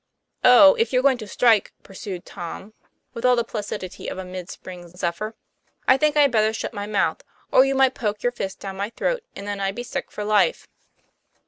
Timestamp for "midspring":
4.23-4.87